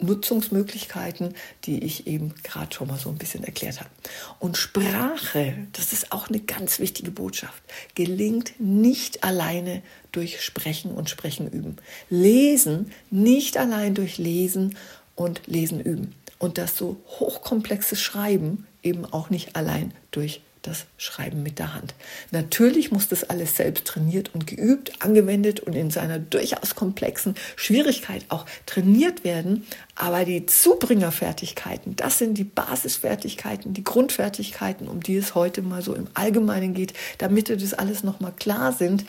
Nutzungsmöglichkeiten, 0.00 1.34
die 1.64 1.84
ich 1.84 2.06
eben 2.06 2.34
gerade 2.42 2.74
schon 2.74 2.88
mal 2.88 2.98
so 2.98 3.08
ein 3.08 3.18
bisschen 3.18 3.44
erklärt 3.44 3.80
habe. 3.80 3.90
Und 4.38 4.56
Sprache, 4.56 5.66
das 5.72 5.92
ist 5.92 6.12
auch 6.12 6.28
eine 6.28 6.40
ganz 6.40 6.78
wichtige 6.78 7.10
Botschaft, 7.10 7.62
gelingt 7.94 8.52
nicht 8.58 9.24
alleine 9.24 9.82
durch 10.12 10.42
Sprechen 10.42 10.92
und 10.92 11.10
Sprechen 11.10 11.48
üben. 11.48 11.76
Lesen 12.08 12.92
nicht 13.10 13.56
allein 13.56 13.94
durch 13.94 14.18
Lesen 14.18 14.76
und 15.14 15.42
Lesen 15.46 15.80
üben. 15.80 16.14
Und 16.38 16.56
das 16.56 16.76
so 16.76 16.96
hochkomplexe 17.06 17.96
Schreiben 17.96 18.66
eben 18.82 19.04
auch 19.04 19.30
nicht 19.30 19.56
allein 19.56 19.92
durch 20.10 20.40
das 20.62 20.86
Schreiben 20.98 21.42
mit 21.42 21.58
der 21.58 21.74
Hand. 21.74 21.94
Natürlich 22.30 22.90
muss 22.90 23.08
das 23.08 23.24
alles 23.24 23.56
selbst 23.56 23.86
trainiert 23.86 24.34
und 24.34 24.46
geübt, 24.46 25.02
angewendet 25.02 25.60
und 25.60 25.74
in 25.74 25.90
seiner 25.90 26.18
durchaus 26.18 26.74
komplexen 26.74 27.34
Schwierigkeit 27.56 28.24
auch 28.28 28.46
trainiert 28.66 29.24
werden. 29.24 29.66
Aber 29.94 30.24
die 30.24 30.46
Zubringerfertigkeiten, 30.46 31.96
das 31.96 32.18
sind 32.18 32.36
die 32.36 32.44
Basisfertigkeiten, 32.44 33.72
die 33.72 33.84
Grundfertigkeiten, 33.84 34.88
um 34.88 35.02
die 35.02 35.16
es 35.16 35.34
heute 35.34 35.62
mal 35.62 35.82
so 35.82 35.94
im 35.94 36.08
Allgemeinen 36.14 36.74
geht, 36.74 36.92
damit 37.18 37.48
wir 37.48 37.56
das 37.56 37.74
alles 37.74 38.02
nochmal 38.02 38.32
klar 38.32 38.72
sind 38.72 39.04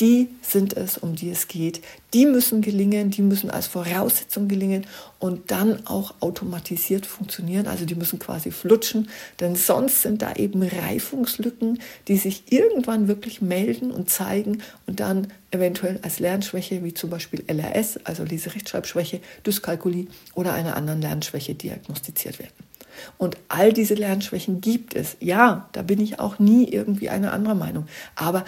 die 0.00 0.28
sind 0.42 0.76
es, 0.76 0.98
um 0.98 1.14
die 1.14 1.30
es 1.30 1.46
geht. 1.46 1.80
Die 2.14 2.26
müssen 2.26 2.62
gelingen, 2.62 3.10
die 3.10 3.22
müssen 3.22 3.50
als 3.50 3.66
Voraussetzung 3.68 4.48
gelingen 4.48 4.86
und 5.20 5.50
dann 5.50 5.86
auch 5.86 6.14
automatisiert 6.20 7.06
funktionieren. 7.06 7.66
Also 7.66 7.84
die 7.84 7.94
müssen 7.94 8.18
quasi 8.18 8.50
flutschen, 8.50 9.08
denn 9.38 9.54
sonst 9.54 10.02
sind 10.02 10.22
da 10.22 10.34
eben 10.34 10.62
Reifungslücken, 10.62 11.80
die 12.08 12.16
sich 12.16 12.44
irgendwann 12.50 13.06
wirklich 13.06 13.40
melden 13.40 13.92
und 13.92 14.10
zeigen 14.10 14.62
und 14.86 14.98
dann 14.98 15.28
eventuell 15.52 16.00
als 16.02 16.18
Lernschwäche, 16.18 16.82
wie 16.82 16.94
zum 16.94 17.10
Beispiel 17.10 17.44
LRS, 17.46 18.00
also 18.04 18.24
Leserechtschreibschwäche, 18.24 19.20
Dyskalkulie 19.46 20.08
oder 20.34 20.54
einer 20.54 20.76
anderen 20.76 21.00
Lernschwäche 21.00 21.54
diagnostiziert 21.54 22.40
werden. 22.40 22.52
Und 23.18 23.36
all 23.48 23.72
diese 23.72 23.94
Lernschwächen 23.94 24.60
gibt 24.60 24.94
es. 24.94 25.16
Ja, 25.20 25.68
da 25.72 25.82
bin 25.82 26.00
ich 26.00 26.20
auch 26.20 26.38
nie 26.38 26.68
irgendwie 26.68 27.08
eine 27.08 27.32
andere 27.32 27.54
Meinung. 27.54 27.86
Aber 28.14 28.44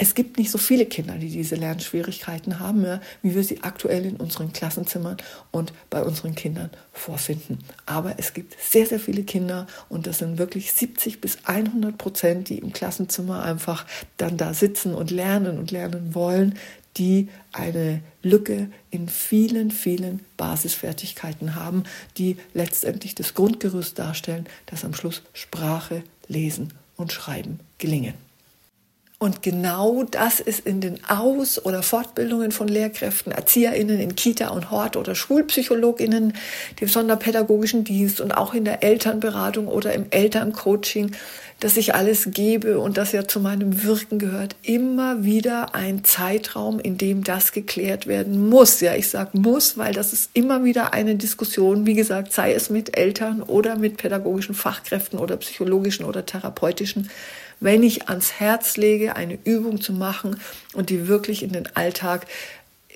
es 0.00 0.14
gibt 0.14 0.38
nicht 0.38 0.52
so 0.52 0.58
viele 0.58 0.86
Kinder, 0.86 1.14
die 1.14 1.28
diese 1.28 1.56
Lernschwierigkeiten 1.56 2.60
haben, 2.60 2.84
ja, 2.84 3.00
wie 3.22 3.34
wir 3.34 3.42
sie 3.42 3.62
aktuell 3.62 4.06
in 4.06 4.16
unseren 4.16 4.52
Klassenzimmern 4.52 5.16
und 5.50 5.72
bei 5.90 6.04
unseren 6.04 6.36
Kindern 6.36 6.70
vorfinden. 6.92 7.58
Aber 7.84 8.14
es 8.16 8.32
gibt 8.32 8.56
sehr, 8.60 8.86
sehr 8.86 9.00
viele 9.00 9.24
Kinder 9.24 9.66
und 9.88 10.06
das 10.06 10.18
sind 10.18 10.38
wirklich 10.38 10.72
70 10.72 11.20
bis 11.20 11.38
100 11.44 11.98
Prozent, 11.98 12.48
die 12.48 12.58
im 12.58 12.72
Klassenzimmer 12.72 13.42
einfach 13.42 13.86
dann 14.18 14.36
da 14.36 14.54
sitzen 14.54 14.94
und 14.94 15.10
lernen 15.10 15.58
und 15.58 15.72
lernen 15.72 16.14
wollen, 16.14 16.56
die 16.96 17.28
eine 17.52 18.00
Lücke 18.22 18.70
in 18.90 19.08
vielen, 19.08 19.72
vielen 19.72 20.20
Basisfertigkeiten 20.36 21.56
haben, 21.56 21.82
die 22.18 22.36
letztendlich 22.54 23.16
das 23.16 23.34
Grundgerüst 23.34 23.98
darstellen, 23.98 24.46
dass 24.66 24.84
am 24.84 24.94
Schluss 24.94 25.22
Sprache, 25.32 26.04
Lesen 26.28 26.72
und 26.96 27.12
Schreiben 27.12 27.58
gelingen. 27.78 28.27
Und 29.20 29.42
genau 29.42 30.04
das 30.04 30.38
ist 30.38 30.64
in 30.64 30.80
den 30.80 31.00
Aus- 31.08 31.64
oder 31.64 31.82
Fortbildungen 31.82 32.52
von 32.52 32.68
Lehrkräften, 32.68 33.32
ErzieherInnen 33.32 33.98
in 33.98 34.14
Kita 34.14 34.50
und 34.50 34.70
Hort 34.70 34.96
oder 34.96 35.16
SchulpsychologInnen, 35.16 36.34
dem 36.80 36.88
Sonderpädagogischen 36.88 37.82
Dienst 37.82 38.20
und 38.20 38.30
auch 38.30 38.54
in 38.54 38.64
der 38.64 38.84
Elternberatung 38.84 39.66
oder 39.66 39.92
im 39.92 40.06
Elterncoaching, 40.10 41.16
dass 41.58 41.76
ich 41.76 41.96
alles 41.96 42.28
gebe 42.30 42.78
und 42.78 42.96
das 42.96 43.10
ja 43.10 43.26
zu 43.26 43.40
meinem 43.40 43.82
Wirken 43.82 44.20
gehört, 44.20 44.54
immer 44.62 45.24
wieder 45.24 45.74
ein 45.74 46.04
Zeitraum, 46.04 46.78
in 46.78 46.96
dem 46.96 47.24
das 47.24 47.50
geklärt 47.50 48.06
werden 48.06 48.48
muss. 48.48 48.80
Ja, 48.80 48.94
ich 48.94 49.08
sage 49.08 49.36
muss, 49.36 49.76
weil 49.76 49.92
das 49.92 50.12
ist 50.12 50.30
immer 50.34 50.62
wieder 50.62 50.94
eine 50.94 51.16
Diskussion, 51.16 51.86
wie 51.86 51.94
gesagt, 51.94 52.32
sei 52.32 52.52
es 52.52 52.70
mit 52.70 52.96
Eltern 52.96 53.42
oder 53.42 53.74
mit 53.74 53.96
pädagogischen 53.96 54.54
Fachkräften 54.54 55.18
oder 55.18 55.36
psychologischen 55.38 56.04
oder 56.04 56.24
therapeutischen 56.24 57.10
wenn 57.60 57.82
ich 57.82 58.08
ans 58.08 58.32
Herz 58.32 58.76
lege, 58.76 59.16
eine 59.16 59.38
Übung 59.44 59.80
zu 59.80 59.92
machen 59.92 60.40
und 60.74 60.90
die 60.90 61.08
wirklich 61.08 61.42
in 61.42 61.52
den 61.52 61.74
Alltag 61.76 62.26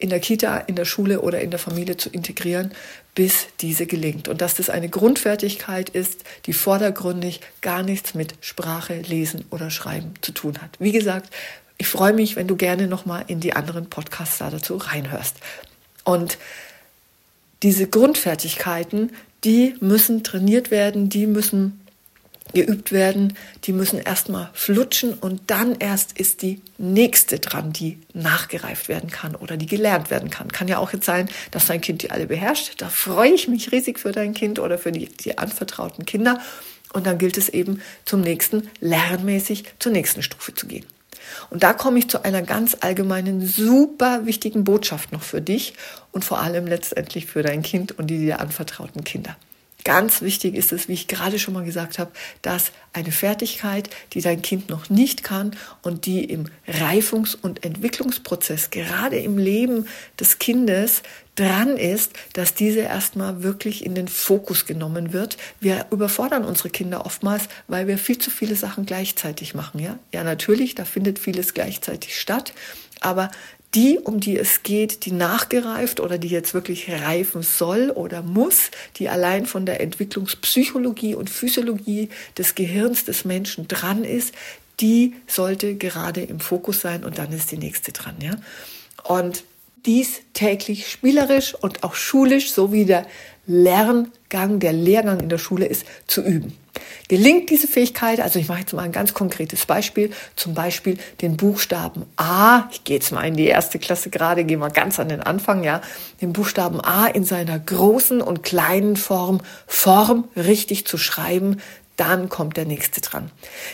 in 0.03 0.11
der 0.11 0.21
Kita, 0.21 0.59
in 0.59 0.75
der 0.75 0.85
Schule 0.85 1.21
oder 1.21 1.41
in 1.41 1.51
der 1.51 1.61
Familie 1.61 1.97
zu 1.97 2.11
integrieren, 2.11 2.73
bis 3.15 3.47
diese 3.61 3.87
gelingt. 3.87 4.27
Und 4.27 4.41
dass 4.41 4.55
das 4.55 4.69
eine 4.69 4.89
Grundfertigkeit 4.89 5.91
ist, 5.91 6.25
die 6.47 6.53
vordergründig 6.53 7.41
gar 7.61 7.85
nichts 7.85 8.15
mit 8.15 8.35
Sprache, 8.41 9.01
Lesen 9.01 9.45
oder 9.51 9.71
Schreiben 9.71 10.15
zu 10.21 10.33
tun 10.33 10.59
hat. 10.61 10.71
Wie 10.81 10.91
gesagt, 10.91 11.33
ich 11.79 11.87
freue 11.87 12.13
mich, 12.13 12.35
wenn 12.35 12.49
du 12.49 12.57
gerne 12.57 12.89
nochmal 12.89 13.25
in 13.29 13.39
die 13.39 13.53
anderen 13.53 13.89
Podcasts 13.91 14.39
dazu 14.39 14.77
reinhörst. 14.77 15.37
Und 16.05 16.37
diese 17.63 17.87
Grundfertigkeiten, 17.87 19.13
die 19.45 19.77
müssen 19.81 20.25
trainiert 20.25 20.73
werden, 20.73 21.09
die 21.09 21.27
müssen 21.27 21.81
geübt 22.55 22.93
werden, 22.93 23.35
die 23.65 23.73
müssen 23.73 23.99
erstmal 23.99 24.51
flutschen 24.53 25.15
und 25.15 25.43
dann 25.49 25.77
erst 25.79 26.19
ist 26.19 26.43
die 26.43 26.61
nächste 26.79 27.39
dran, 27.39 27.73
die 27.73 27.99
nachgereift 28.15 28.89
werden 28.89 29.11
kann 29.11 29.35
oder 29.35 29.57
die 29.57 29.67
gelernt 29.67 30.11
werden 30.11 30.31
kann. 30.31 30.53
Kann 30.53 30.69
ja 30.69 30.79
auch 30.79 30.93
jetzt 30.93 31.07
sein, 31.07 31.29
dass 31.51 31.67
dein 31.67 31.81
Kind 31.81 32.03
die 32.03 32.11
alle 32.11 32.27
beherrscht. 32.27 32.75
Da 32.79 32.89
freue 32.89 33.33
ich 33.33 33.49
mich 33.49 33.73
riesig 33.73 33.99
für 33.99 34.13
dein 34.13 34.35
Kind 34.35 34.59
oder 34.59 34.79
für 34.79 34.93
die, 34.93 35.07
die 35.07 35.39
anvertrauten 35.39 36.05
Kinder. 36.05 36.41
Und 36.93 37.07
dann 37.07 37.19
gilt 37.19 37.39
es 37.39 37.49
eben 37.49 37.81
zum 38.05 38.21
nächsten, 38.21 38.69
lernmäßig 38.81 39.65
zur 39.79 39.93
nächsten 39.93 40.23
Stufe 40.23 40.55
zu 40.55 40.67
gehen. 40.67 40.85
Und 41.51 41.63
da 41.63 41.73
komme 41.73 41.99
ich 41.99 42.09
zu 42.09 42.25
einer 42.25 42.43
ganz 42.43 42.77
allgemeinen, 42.81 43.47
super 43.47 44.27
wichtigen 44.27 44.65
Botschaft 44.65 45.13
noch 45.13 45.23
für 45.23 45.41
dich 45.41 45.75
und 46.11 46.25
vor 46.25 46.41
allem 46.41 46.67
letztendlich 46.67 47.27
für 47.27 47.43
dein 47.43 47.63
Kind 47.63 47.99
und 47.99 48.09
die 48.09 48.19
dir 48.19 48.41
anvertrauten 48.41 49.05
Kinder. 49.05 49.37
Ganz 49.85 50.23
wichtig 50.23 50.55
ist 50.55 50.73
es, 50.73 50.89
wie 50.89 50.93
ich 50.93 51.09
gerade 51.09 51.39
schon 51.39 51.55
mal 51.55 51.65
gesagt 51.65 51.99
habe, 51.99 52.13
dass 52.43 52.73
eine 52.93 53.11
Fertigkeit, 53.11 53.91
die 54.13 54.21
dein 54.21 54.43
Kind 54.43 54.69
noch 54.69 54.91
nicht 54.91 55.25
kann 55.25 55.57
und 55.83 56.07
die 56.07 56.25
im 56.25 56.45
Reifungs- 56.69 57.35
und 57.35 57.65
Entwicklungsprozess, 57.65 58.71
gerade 58.71 59.17
im 59.19 59.39
Leben 59.39 59.87
des 60.21 60.39
Kindes, 60.39 61.03
dran 61.35 61.79
ist, 61.79 62.13
dass 62.35 62.55
diese 62.55 62.81
erstmal 62.81 63.43
wirklich 63.43 63.87
in 63.87 63.95
den 63.95 64.09
Fokus 64.09 64.67
genommen 64.67 65.13
wird. 65.13 65.39
Wir 65.61 65.87
überfordern 65.91 66.45
unsere 66.45 66.69
Kinder 66.69 67.07
oftmals, 67.07 67.49
weil 67.69 67.87
wir 67.87 67.97
viel 67.97 68.19
zu 68.19 68.31
viele 68.31 68.55
Sachen 68.55 68.85
gleichzeitig 68.85 69.55
machen. 69.55 69.81
Ja, 69.81 69.99
ja 70.13 70.25
natürlich, 70.25 70.75
da 70.75 70.85
findet 70.85 71.19
vieles 71.19 71.55
gleichzeitig 71.55 72.21
statt. 72.21 72.53
Aber 73.01 73.31
die, 73.75 73.99
um 73.99 74.21
die 74.21 74.39
es 74.39 74.63
geht, 74.63 75.07
die 75.07 75.13
nachgereift 75.13 76.01
oder 76.01 76.19
die 76.19 76.29
jetzt 76.29 76.53
wirklich 76.53 76.91
reifen 76.91 77.43
soll 77.43 77.91
oder 77.91 78.23
muss, 78.23 78.71
die 78.97 79.09
allein 79.09 79.47
von 79.47 79.65
der 79.65 79.81
Entwicklungspsychologie 79.81 81.15
und 81.15 81.31
Physiologie 81.31 82.11
des 82.37 82.55
Gehirns 82.55 83.05
des 83.05 83.25
Menschen 83.25 83.69
dran 83.69 84.05
ist, 84.05 84.35
die 84.81 85.15
sollte 85.27 85.75
gerade 85.77 86.23
im 86.23 86.41
Fokus 86.41 86.81
sein 86.81 87.05
und 87.05 87.19
dann 87.19 87.33
ist 87.33 87.51
die 87.51 87.59
nächste 87.59 87.93
dran, 87.93 88.17
ja. 88.21 88.37
Und 89.05 89.45
dies 89.87 90.21
täglich 90.33 90.89
spielerisch 90.89 91.55
und 91.55 91.83
auch 91.83 91.95
schulisch, 91.95 92.53
so 92.53 92.73
wie 92.73 92.85
der 92.85 93.07
Lerngang, 93.47 94.61
der 94.61 94.73
Lehrgang 94.73 95.21
in 95.21 95.29
der 95.29 95.39
Schule 95.39 95.67
ist, 95.67 95.85
zu 96.07 96.23
üben. 96.23 96.57
Gelingt 97.09 97.51
diese 97.51 97.67
Fähigkeit, 97.67 98.21
also 98.21 98.39
ich 98.39 98.49
mache 98.49 98.61
jetzt 98.61 98.73
mal 98.73 98.83
ein 98.83 98.93
ganz 98.93 99.15
konkretes 99.15 99.67
Beispiel, 99.67 100.11
zum 100.37 100.55
Beispiel 100.55 100.99
den 101.21 101.37
Buchstaben 101.37 102.07
A, 102.17 102.69
ich 102.73 102.85
gehe 102.85 102.97
jetzt 102.97 103.13
mal 103.13 103.23
in 103.23 103.37
die 103.37 103.47
erste 103.47 103.79
Klasse 103.79 104.11
gerade, 104.11 104.45
gehe 104.45 104.59
mal 104.59 104.71
ganz 104.71 104.99
an 105.01 105.09
den 105.09 105.21
Anfang, 105.21 105.65
ja, 105.65 105.81
den 106.21 106.33
Buchstaben 106.33 106.81
A 106.81 107.07
in 107.07 107.25
seiner 107.25 107.59
großen 107.59 108.21
und 108.21 108.43
kleinen 108.43 108.97
Form, 108.97 109.41
Form 109.67 110.29
richtig 110.37 110.87
zu 110.87 110.99
schreiben, 110.99 111.59
dann 111.97 112.29
kommt 112.29 112.57
der 112.57 112.65
nächste 112.65 113.01
dran. 113.01 113.31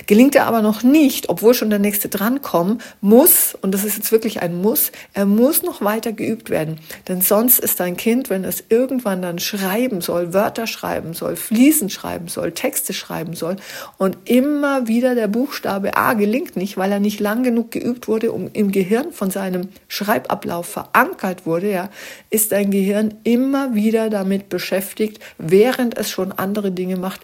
Gelingt 0.06 0.34
er 0.34 0.46
aber 0.46 0.62
noch 0.62 0.82
nicht, 0.82 1.28
obwohl 1.28 1.54
schon 1.54 1.70
der 1.70 1.78
nächste 1.78 2.08
drankommt, 2.08 2.82
muss, 3.00 3.56
und 3.60 3.72
das 3.72 3.84
ist 3.84 3.96
jetzt 3.96 4.12
wirklich 4.12 4.42
ein 4.42 4.60
Muss, 4.60 4.92
er 5.12 5.24
muss 5.26 5.62
noch 5.62 5.80
weiter 5.82 6.12
geübt 6.12 6.50
werden. 6.50 6.80
Denn 7.06 7.20
sonst 7.20 7.60
ist 7.60 7.80
dein 7.80 7.96
Kind, 7.96 8.28
wenn 8.28 8.44
es 8.44 8.64
irgendwann 8.68 9.22
dann 9.22 9.38
schreiben 9.38 10.00
soll, 10.00 10.34
Wörter 10.34 10.66
schreiben 10.66 11.14
soll, 11.14 11.36
Fließen 11.36 11.90
schreiben 11.90 12.28
soll, 12.28 12.52
Texte 12.52 12.92
schreiben 12.92 13.34
soll 13.34 13.56
und 13.98 14.16
immer 14.24 14.88
wieder 14.88 15.14
der 15.14 15.28
Buchstabe 15.28 15.96
A 15.96 16.14
gelingt 16.14 16.56
nicht, 16.56 16.76
weil 16.76 16.92
er 16.92 17.00
nicht 17.00 17.20
lang 17.20 17.42
genug 17.44 17.70
geübt 17.70 18.08
wurde, 18.08 18.32
um 18.32 18.50
im 18.52 18.72
Gehirn 18.72 19.12
von 19.12 19.30
seinem 19.30 19.68
Schreibablauf 19.86 20.66
verankert 20.66 21.46
wurde, 21.46 21.70
ja, 21.70 21.90
ist 22.30 22.52
dein 22.52 22.70
Gehirn 22.70 23.14
immer 23.24 23.74
wieder 23.74 24.10
damit 24.10 24.48
beschäftigt, 24.48 25.20
während 25.38 25.96
es 25.96 26.10
schon 26.10 26.32
andere 26.32 26.72
Dinge 26.72 26.96
macht, 26.96 27.20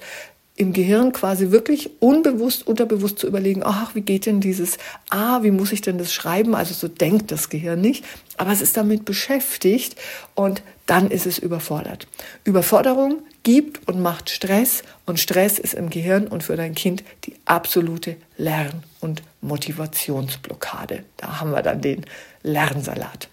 im 0.57 0.73
Gehirn 0.73 1.13
quasi 1.13 1.51
wirklich 1.51 1.91
unbewusst, 2.01 2.67
unterbewusst 2.67 3.19
zu 3.19 3.27
überlegen, 3.27 3.63
ach, 3.65 3.95
wie 3.97 4.03
geht 4.03 4.27
denn 4.27 4.41
dieses 4.41 4.79
Ah, 5.11 5.43
wie 5.43 5.51
muss 5.51 5.73
ich 5.73 5.81
denn 5.81 5.99
das 5.99 6.13
schreiben? 6.13 6.55
Also 6.55 6.75
so 6.75 6.87
denkt 6.87 7.33
das 7.33 7.49
Gehirn 7.49 7.81
nicht, 7.81 8.05
aber 8.37 8.53
es 8.53 8.61
ist 8.61 8.77
damit 8.77 9.05
beschäftigt 9.05 9.97
und 10.35 10.63
dann 10.87 11.11
ist 11.11 11.27
es 11.27 11.39
überfordert. 11.39 12.07
Überforderung 12.45 13.23
gibt 13.43 13.89
und 13.89 14.01
macht 14.01 14.31
Stress 14.31 14.85
und 15.07 15.19
Stress 15.19 15.59
ist 15.59 15.75
im 15.75 15.91
Gehirn 15.91 16.29
und 16.29 16.45
für 16.45 16.57
dein 16.57 16.75
Kind 16.75 17.03
die 17.25 17.35
absolute 17.47 18.17
Lern- 18.37 18.85
und 19.01 19.23
Motivationsblockade. 19.41 21.05
Da 21.17 21.41
haben 21.41 21.51
wir 21.51 21.63
dann 21.63 21.81
den 21.81 22.05
Lernsalat. 22.43 23.29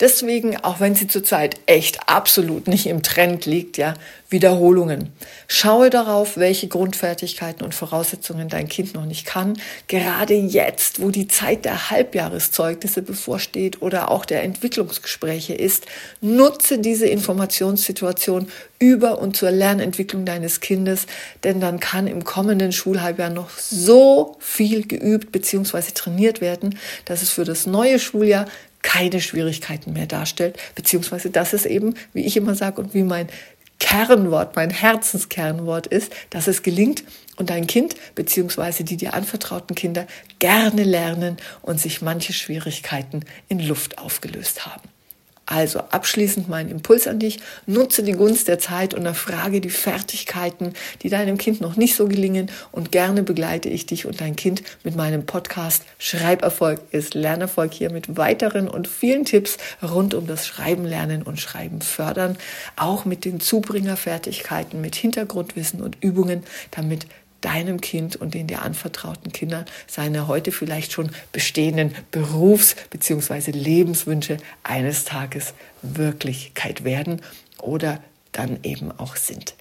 Deswegen, 0.00 0.56
auch 0.56 0.80
wenn 0.80 0.96
sie 0.96 1.06
zurzeit 1.06 1.54
echt 1.66 2.08
absolut 2.08 2.66
nicht 2.66 2.86
im 2.86 3.04
Trend 3.04 3.46
liegt, 3.46 3.78
ja, 3.78 3.94
Wiederholungen. 4.28 5.12
Schaue 5.46 5.88
darauf, 5.88 6.36
welche 6.36 6.66
Grundfertigkeiten 6.66 7.64
und 7.64 7.76
Voraussetzungen 7.76 8.48
dein 8.48 8.68
Kind 8.68 8.94
noch 8.94 9.06
nicht 9.06 9.24
kann. 9.24 9.56
Gerade 9.86 10.34
jetzt, 10.34 11.00
wo 11.00 11.10
die 11.10 11.28
Zeit 11.28 11.64
der 11.64 11.90
Halbjahreszeugnisse 11.90 13.02
bevorsteht 13.02 13.82
oder 13.82 14.10
auch 14.10 14.24
der 14.24 14.42
Entwicklungsgespräche 14.42 15.54
ist, 15.54 15.86
nutze 16.20 16.80
diese 16.80 17.06
Informationssituation 17.06 18.48
über 18.80 19.20
und 19.20 19.36
zur 19.36 19.52
Lernentwicklung 19.52 20.24
deines 20.24 20.58
Kindes, 20.58 21.06
denn 21.44 21.60
dann 21.60 21.78
kann 21.78 22.08
im 22.08 22.24
kommenden 22.24 22.72
Schulhalbjahr 22.72 23.30
noch 23.30 23.50
so 23.50 24.36
viel 24.40 24.88
geübt 24.88 25.30
bzw. 25.30 25.92
trainiert 25.94 26.40
werden, 26.40 26.76
dass 27.04 27.22
es 27.22 27.30
für 27.30 27.44
das 27.44 27.66
neue 27.66 28.00
Schuljahr 28.00 28.46
keine 28.84 29.20
Schwierigkeiten 29.20 29.94
mehr 29.94 30.06
darstellt, 30.06 30.56
beziehungsweise 30.76 31.30
dass 31.30 31.54
es 31.54 31.66
eben, 31.66 31.94
wie 32.12 32.24
ich 32.24 32.36
immer 32.36 32.54
sage 32.54 32.80
und 32.80 32.94
wie 32.94 33.02
mein 33.02 33.28
Kernwort, 33.80 34.54
mein 34.54 34.70
Herzenskernwort 34.70 35.88
ist, 35.88 36.12
dass 36.30 36.46
es 36.46 36.62
gelingt 36.62 37.02
und 37.36 37.50
dein 37.50 37.66
Kind 37.66 37.96
beziehungsweise 38.14 38.84
die 38.84 38.96
dir 38.96 39.14
anvertrauten 39.14 39.74
Kinder 39.74 40.06
gerne 40.38 40.84
lernen 40.84 41.38
und 41.62 41.80
sich 41.80 42.02
manche 42.02 42.32
Schwierigkeiten 42.32 43.24
in 43.48 43.58
Luft 43.58 43.98
aufgelöst 43.98 44.66
haben. 44.66 44.93
Also 45.54 45.78
abschließend 45.78 46.48
mein 46.48 46.68
Impuls 46.68 47.06
an 47.06 47.20
dich. 47.20 47.38
Nutze 47.66 48.02
die 48.02 48.14
Gunst 48.14 48.48
der 48.48 48.58
Zeit 48.58 48.92
und 48.92 49.06
erfrage 49.06 49.60
die 49.60 49.70
Fertigkeiten, 49.70 50.72
die 51.02 51.10
deinem 51.10 51.38
Kind 51.38 51.60
noch 51.60 51.76
nicht 51.76 51.94
so 51.94 52.08
gelingen. 52.08 52.50
Und 52.72 52.90
gerne 52.90 53.22
begleite 53.22 53.68
ich 53.68 53.86
dich 53.86 54.04
und 54.04 54.20
dein 54.20 54.34
Kind 54.34 54.64
mit 54.82 54.96
meinem 54.96 55.26
Podcast 55.26 55.84
Schreiberfolg 55.98 56.80
ist 56.90 57.14
Lernerfolg 57.14 57.72
hier 57.72 57.92
mit 57.92 58.16
weiteren 58.16 58.66
und 58.66 58.88
vielen 58.88 59.24
Tipps 59.24 59.56
rund 59.80 60.14
um 60.14 60.26
das 60.26 60.44
Schreiben 60.44 60.86
lernen 60.86 61.22
und 61.22 61.38
Schreiben 61.38 61.82
fördern. 61.82 62.36
Auch 62.74 63.04
mit 63.04 63.24
den 63.24 63.38
Zubringerfertigkeiten, 63.38 64.80
mit 64.80 64.96
Hintergrundwissen 64.96 65.80
und 65.80 65.98
Übungen, 66.00 66.42
damit 66.72 67.06
deinem 67.44 67.80
Kind 67.80 68.16
und 68.16 68.34
den 68.34 68.46
dir 68.46 68.62
anvertrauten 68.62 69.32
Kindern 69.32 69.64
seine 69.86 70.28
heute 70.28 70.52
vielleicht 70.52 70.92
schon 70.92 71.10
bestehenden 71.32 71.94
Berufs- 72.10 72.76
bzw. 72.90 73.50
Lebenswünsche 73.50 74.38
eines 74.62 75.04
Tages 75.04 75.54
Wirklichkeit 75.82 76.84
werden 76.84 77.20
oder 77.60 78.00
dann 78.32 78.58
eben 78.62 78.90
auch 78.92 79.16
sind. 79.16 79.54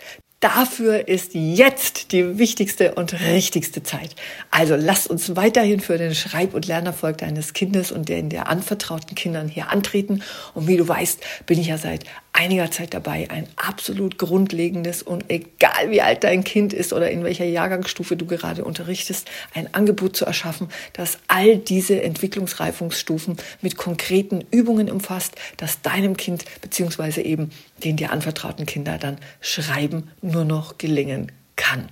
Dafür 0.43 1.07
ist 1.07 1.35
jetzt 1.35 2.11
die 2.11 2.37
wichtigste 2.37 2.95
und 2.95 3.13
richtigste 3.21 3.81
Zeit. 3.81 4.13
Also 4.51 4.75
lasst 4.75 5.07
uns 5.07 5.37
weiterhin 5.37 5.79
für 5.79 5.97
den 5.97 6.13
Schreib- 6.13 6.53
und 6.53 6.67
Lernerfolg 6.67 7.17
deines 7.17 7.53
Kindes 7.53 7.93
und 7.93 8.09
den 8.09 8.27
der 8.27 8.49
anvertrauten 8.49 9.15
Kindern 9.15 9.47
hier 9.47 9.69
antreten. 9.69 10.21
Und 10.53 10.67
wie 10.67 10.75
du 10.75 10.85
weißt, 10.85 11.21
bin 11.45 11.61
ich 11.61 11.67
ja 11.67 11.77
seit 11.77 12.03
einiger 12.33 12.71
Zeit 12.71 12.93
dabei, 12.93 13.29
ein 13.29 13.47
absolut 13.55 14.17
grundlegendes 14.17 15.03
und 15.03 15.29
egal 15.29 15.91
wie 15.91 16.01
alt 16.01 16.23
dein 16.23 16.43
Kind 16.43 16.73
ist 16.73 16.91
oder 16.91 17.09
in 17.11 17.23
welcher 17.23 17.45
Jahrgangsstufe 17.45 18.17
du 18.17 18.25
gerade 18.25 18.65
unterrichtest, 18.65 19.29
ein 19.53 19.73
Angebot 19.73 20.17
zu 20.17 20.25
erschaffen, 20.25 20.69
das 20.93 21.19
all 21.27 21.57
diese 21.57 22.01
Entwicklungsreifungsstufen 22.01 23.37
mit 23.61 23.77
konkreten 23.77 24.43
Übungen 24.51 24.91
umfasst, 24.91 25.35
dass 25.57 25.81
deinem 25.81 26.17
Kind 26.17 26.45
beziehungsweise 26.61 27.21
eben 27.21 27.51
den 27.83 27.97
dir 27.97 28.11
anvertrauten 28.11 28.65
Kinder 28.65 28.97
dann 28.97 29.19
Schreiben 29.39 30.11
nur 30.21 30.43
noch 30.43 30.79
gelingen 30.79 31.31
kann. 31.55 31.89